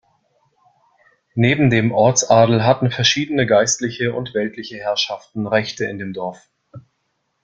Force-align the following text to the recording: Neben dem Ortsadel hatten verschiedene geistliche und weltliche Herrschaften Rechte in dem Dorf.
Neben 1.35 1.69
dem 1.69 1.91
Ortsadel 1.91 2.63
hatten 2.63 2.89
verschiedene 2.89 3.45
geistliche 3.45 4.13
und 4.15 4.33
weltliche 4.33 4.77
Herrschaften 4.77 5.45
Rechte 5.45 5.85
in 5.85 5.99
dem 5.99 6.11
Dorf. 6.11 6.49